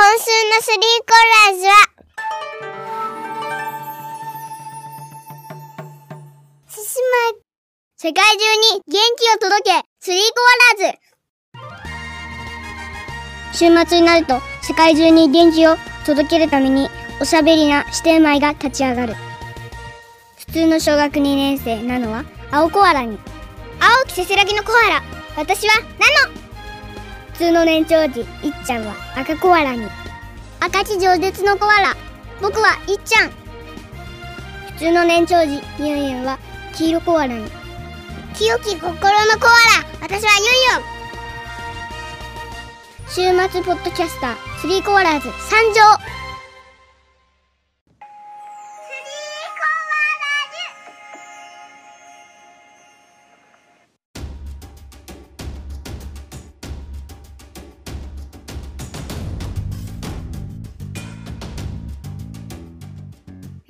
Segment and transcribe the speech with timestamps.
[0.00, 1.20] 今週のスリーコー
[1.50, 1.74] ラーズは、
[6.68, 6.98] すす
[7.34, 7.36] ま、
[7.98, 10.98] 世界中に元気を届け、スリーコーラーズ
[13.52, 15.76] 週末になると世界中に元気を
[16.06, 16.88] 届けるために
[17.20, 19.14] おしゃべりな指定米が立ち上がる。
[20.38, 23.18] 普通の小学2年生なのは青コアラに。
[23.78, 25.02] 青きせせらぎのコアラ。
[25.36, 26.39] 私はナノ。
[27.40, 28.26] 通の年長児いっ
[28.66, 29.88] ちゃんは赤コアラに。
[30.60, 31.96] 赤き上舌のコアラ。
[32.42, 33.30] 僕はいっちゃん。
[34.74, 36.38] 普通の年長児ゆんゆんは
[36.74, 37.50] 黄色コアラに。
[38.34, 39.16] 清き心のコアラ。
[40.02, 40.32] 私は
[43.08, 43.48] ゆんゆん。
[43.48, 45.80] 週末ポッドキャスタースリーコアラーズ参上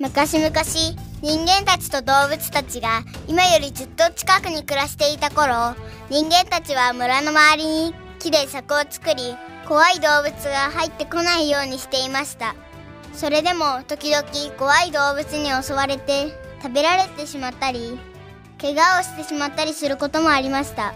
[0.01, 0.49] 昔々
[1.21, 5.75] 人間たちと動物たちが今よりずっと近くに暮らしていた頃
[6.09, 9.35] 人間たちは村の周りに木で柵を作り
[9.67, 12.55] 怖い動物が入ってこないようにしていました。
[13.13, 14.25] それでも時々
[14.57, 17.99] 怖い動物に襲われて食べられてしまったり
[18.59, 20.95] 怪我をしてしまったりすることもありました。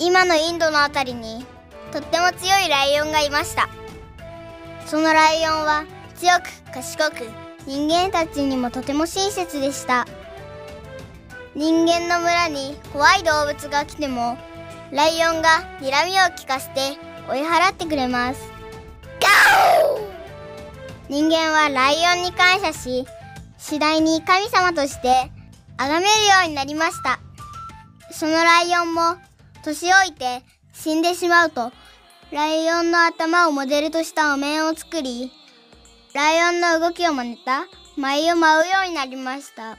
[0.00, 1.46] 今のインドのあたりに
[1.92, 3.68] とっても強いライオンがいました。
[4.86, 5.84] そのライオンは
[6.16, 10.06] 強く賢く人間たちにもとても親切でした。
[11.54, 14.38] 人間の村に怖い動物が来ても
[14.92, 15.48] ライオンが
[15.80, 18.40] 睨みを利かせて追い払ってくれます。
[21.08, 23.06] 人間はライオンに感謝し
[23.58, 25.30] 次第に神様として
[25.78, 26.10] 崇めるよ
[26.44, 27.18] うになりました。
[28.12, 29.16] そのライオンも
[29.64, 30.42] 年老いて
[30.72, 31.72] 死んでしまうと
[32.30, 35.32] ライオンの頭をモデルとしたお面を作り
[36.16, 37.66] ライオンの動きを真似た
[37.98, 39.76] 舞を舞うようになりました。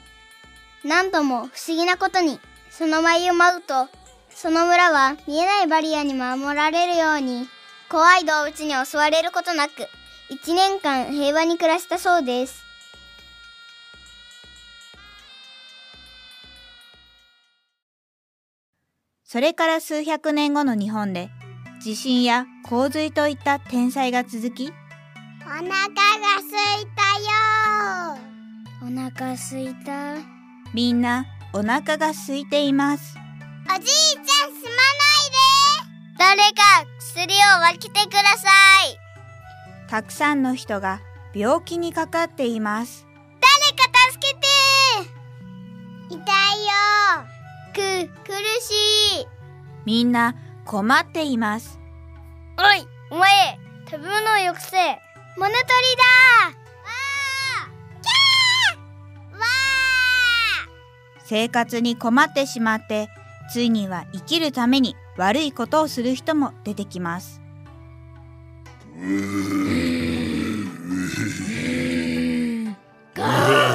[0.83, 2.39] なんとも不思議なことに
[2.69, 3.87] その舞を舞うと
[4.29, 7.47] その村は見えないバリアに守られるように
[7.89, 9.87] 怖い動物に襲われることなく
[10.29, 12.63] 1年間平和に暮らしたそうです。
[19.23, 21.31] それから数百年後の日本で
[21.81, 24.71] 地震や洪水といった天災が続き
[25.47, 26.19] お腹お
[28.89, 30.15] 腹すいた？
[30.73, 33.17] みんなお腹が空いています。
[33.65, 34.69] おじいちゃんすま
[36.23, 36.41] ないで。
[36.41, 38.49] 誰か薬を分けてくださ
[38.89, 38.97] い。
[39.89, 41.01] たくさんの人が
[41.33, 43.05] 病気にかかっています。
[43.39, 44.47] 誰か助けて。
[46.09, 46.21] 痛い
[46.65, 48.07] よ。
[48.07, 49.27] く、苦しい。
[49.85, 50.35] みんな
[50.65, 51.79] 困っています。
[52.57, 54.99] おい、お前食べ物をよくせ
[55.37, 55.65] 物取り
[55.95, 56.03] だ。
[59.37, 59.43] わ
[61.25, 63.07] 生活に困ってしまって
[63.51, 67.39] ついには生きるために悪いことをする人も出てきます。
[68.97, 69.95] ー
[73.19, 73.66] わー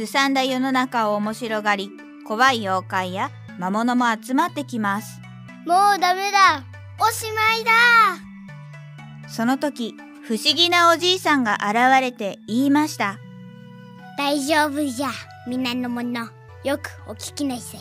[0.00, 1.90] すさんだ世の中を面白がり
[2.26, 5.20] 怖い妖怪や魔物も集まってきます。
[5.66, 6.64] ーもうダメだ。
[6.98, 7.70] おしまいだ。
[9.28, 9.94] その時
[10.26, 13.18] 不思議なおじいさんが現れて言いました。
[14.16, 15.08] 大丈夫じゃ。
[15.46, 16.30] 皆の者
[16.64, 17.80] よくお聞きなさい。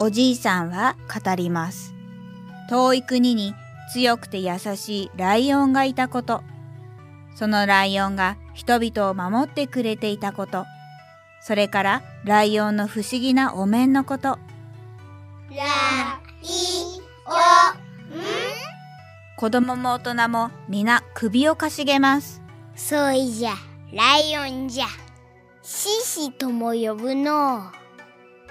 [0.00, 1.94] おじいさんは語ります。
[2.68, 3.54] 遠い国に
[3.92, 6.42] 強くて優しいライオンがいたこと。
[7.36, 10.66] そのライオンが人々を守ってくれていたこと。
[11.40, 14.38] それからライオンの不思議なお面のこと。
[15.48, 15.60] ライ
[17.24, 17.80] オン。
[19.38, 22.42] 子供も大人も皆首をかしげます。
[22.76, 23.54] そういじゃ。
[23.94, 24.84] ライオンじゃ。
[25.62, 25.88] 獅
[26.28, 27.72] 子とも呼ぶの。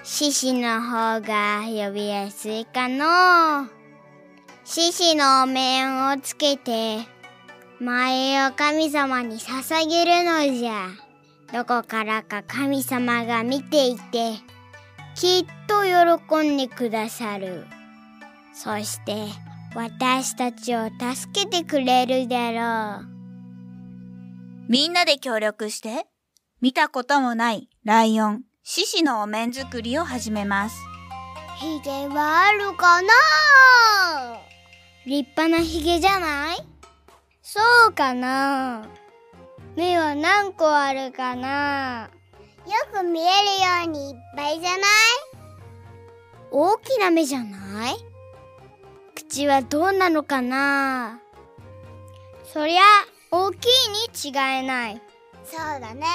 [0.02, 3.68] 獅子の方が呼びやすいかの。
[4.64, 6.98] 獅子のお面をつけて
[7.80, 10.90] 前を神様に捧げるのじゃ。
[11.50, 14.34] どこからか神様が見ていて
[15.14, 17.64] きっと喜んでくださる。
[18.52, 19.28] そして
[19.74, 23.06] 私たちを助けてくれるだろう。
[24.68, 26.06] みんなで協力して
[26.60, 30.76] 見たこともないライオン獅子のお面作りを始めます。
[31.56, 33.08] ヒゲはあるかな？
[35.06, 36.58] 立派なヒゲじゃない？
[37.52, 38.86] そうかな。
[39.74, 42.08] 目は何個あるかな。
[42.64, 44.80] よく見えるようにいっぱいじゃない？
[46.52, 47.96] 大きな目じゃない？
[49.16, 51.18] 口はどうなのかな？
[52.44, 52.82] そりゃ
[53.32, 55.02] 大きいに違いない。
[55.44, 56.06] そうだね。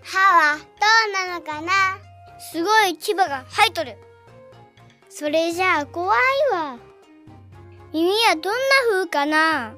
[0.00, 0.64] 歯はど
[1.10, 1.70] うなのかな？
[2.38, 3.98] すごい牙が生えとる。
[5.10, 6.18] それじゃあ怖い
[6.50, 6.78] わ
[7.94, 8.58] 耳はどんな
[8.90, 9.72] 風かな？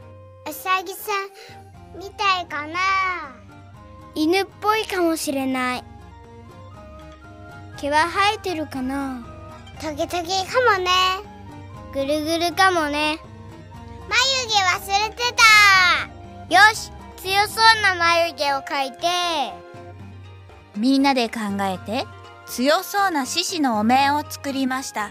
[0.49, 1.13] うさぎさ
[1.95, 2.79] んみたいかな？
[4.15, 5.85] 犬っぽいかもしれない。
[7.77, 9.23] 毛は生えてるかな？
[9.83, 10.91] トゲトゲかもね。
[11.93, 13.19] ぐるぐるかもね。
[14.09, 15.23] 眉毛忘れて
[16.49, 16.55] た。
[16.55, 19.09] よし強そうな眉毛を描いて。
[20.75, 22.07] みんなで考えて
[22.47, 25.11] 強そうな獅子のお面を作りました。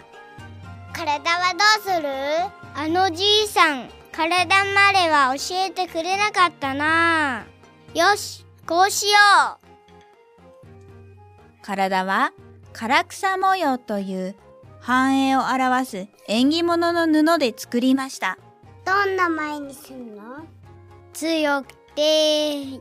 [0.91, 1.59] 体はど
[1.91, 2.64] うする？
[2.77, 7.45] あのじいさん体までは教えてくれなかったな。
[7.93, 9.13] よしこうしよ
[9.55, 9.59] う。
[11.61, 12.33] 体は
[12.73, 14.35] 唐草模様という
[14.81, 18.37] 繁栄を表す縁起物の布で作りました。
[18.83, 20.45] どんな前にすんの？
[21.13, 22.77] 強くて優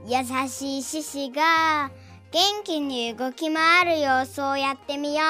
[0.49, 1.93] しい獅子が
[2.33, 5.25] 元気に動き回る様子をやってみよう。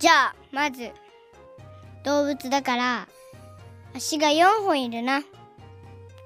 [0.00, 0.90] じゃあまず
[2.02, 3.06] 動物だから
[4.00, 5.18] 足が4本いるな。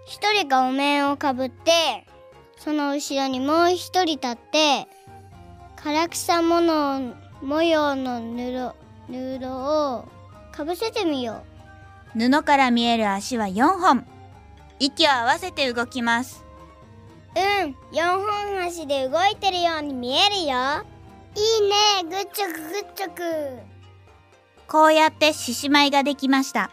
[0.07, 2.07] 一人がお面をかぶって
[2.57, 4.87] その後ろにもう一人立って
[5.83, 8.75] 唐草模様模様の布
[9.09, 10.09] 布を
[10.53, 11.43] かぶせてみよ
[12.17, 14.07] 布から見える足は4本。
[14.79, 16.45] 息を合わせて動きます。
[17.35, 20.85] ううん4本足で動いてるように見えるよ。
[21.37, 23.59] いいねぐっちょくぐっちょく
[24.69, 26.71] こうやって獅子舞ができました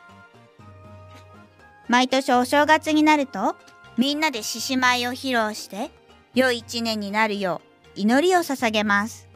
[1.91, 3.57] 毎年お正月になると
[3.97, 5.91] みんなで獅子舞を披露して
[6.33, 7.59] 良い一年になるよ
[7.97, 9.27] う祈りを捧げます。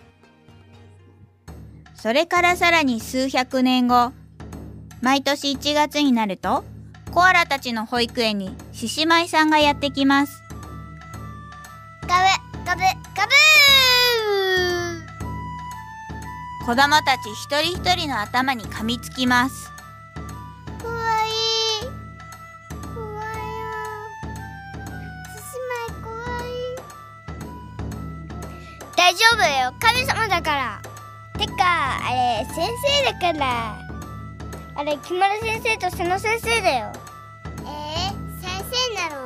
[1.95, 4.13] それからさらに数百年後
[5.01, 6.63] 毎年1月になると
[7.11, 10.41] コアラたちの保育園に獅子舞さんがやってきます。
[12.07, 12.87] ガブガブガ
[13.27, 13.31] ブ
[16.65, 19.75] 子供たち一人一人の頭に噛みつきます
[29.15, 29.73] 丈夫だよ。
[29.79, 30.81] 神様だから。
[31.39, 31.53] てか
[32.07, 32.69] あれ先
[33.03, 33.77] 生だから。
[34.77, 36.91] あれ木村先生と瀬野先生だよ。
[37.62, 39.23] えー、先生なの？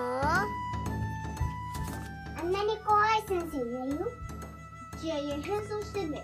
[2.40, 4.08] あんなに怖い先生いないよ。
[5.02, 6.24] いやいや変装してんだよ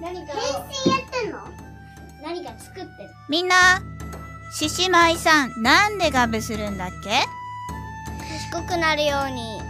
[0.00, 1.38] 何か変身やってんの？
[2.22, 2.88] 何か作ってる。
[3.28, 3.80] みんな
[4.52, 7.26] 獅子舞さんなんでガブするんだっけ？
[8.50, 9.60] 賢くなるように。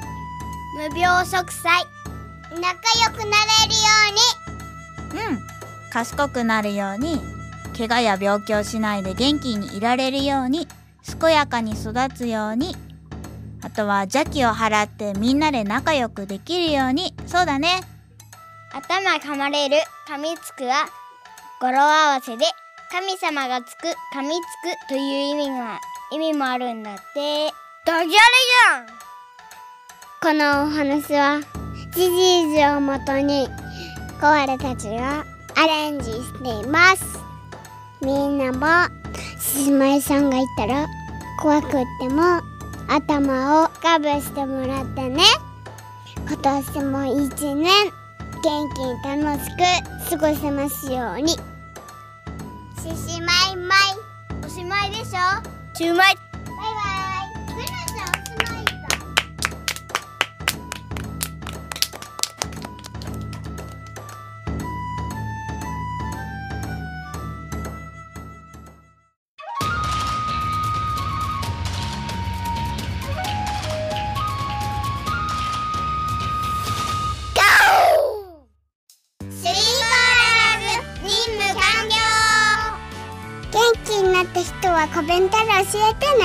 [0.76, 1.82] 無病息災
[2.50, 5.38] 仲良くなれるようん。
[5.90, 7.20] 賢くなるように。
[7.76, 10.66] 怪我や病気をしないで元気にいられるように。
[11.20, 12.76] 健やかに育つように。
[13.62, 17.14] あとは邪気を払ってみんなで仲良くできるように。
[17.26, 17.80] そうだね。
[17.80, 17.98] うに
[18.72, 19.76] 頭噛まれる。
[20.08, 20.86] 噛みつくは
[21.60, 21.84] 語呂合
[22.14, 22.44] わせで
[22.90, 25.80] 神様がつく噛みつくという意味が
[26.10, 27.52] 意味もあるんだって。
[27.84, 28.86] ダジャレじゃん。
[30.20, 31.57] このお話は
[31.98, 33.48] 事実をもとに
[34.20, 35.24] コアラたちが
[35.56, 37.18] アレンジしています。
[38.00, 38.66] みんなも
[39.40, 40.86] 獅子舞さんがいたら
[41.42, 42.22] 怖くっても
[42.88, 45.24] 頭をガブしてもらってね
[46.28, 47.64] 今年も一年
[48.44, 48.68] 元
[49.02, 53.76] 気に楽しく過ごせますように獅子舞舞
[54.46, 56.27] おしまいでしょしゅうまいバイバイ
[84.38, 86.24] 気になった人はコメントで教えてね。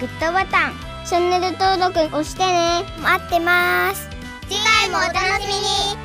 [0.00, 0.72] グッドボタン。
[1.06, 2.84] チャンネル登録押してね。
[3.02, 4.08] 待ってます。
[4.48, 5.96] 次回もお楽しみに。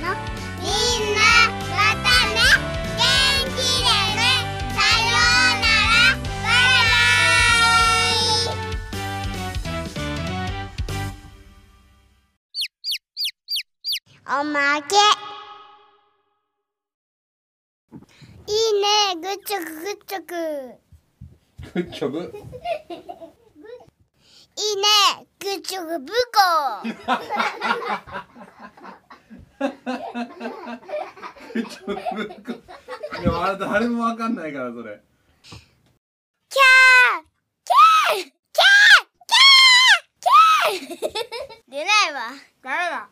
[0.00, 0.14] の
[0.60, 1.20] みんな
[1.70, 2.34] またね。
[2.96, 3.02] 元
[3.56, 4.20] 気でね。
[4.74, 6.14] さようなら。
[6.44, 6.74] バイ
[14.28, 14.40] バイ。
[14.40, 14.94] おまけ
[18.50, 19.14] いいね。
[19.22, 20.32] ぐっちょくぐっちょく
[21.72, 22.26] グッジョブいい
[24.76, 24.82] ね。
[25.38, 26.82] グッジョブブコ。
[26.82, 26.88] グ
[31.60, 31.92] ッジョブ
[33.22, 35.00] いやあれ誰もわかんないからそれ。
[36.48, 37.22] キャー
[37.64, 38.30] キャーキャー
[39.28, 41.10] キャーキャー。
[41.70, 42.20] 出ないわ。
[42.62, 43.08] ダメだ